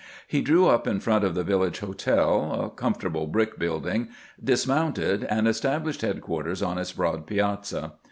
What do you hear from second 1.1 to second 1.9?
of the village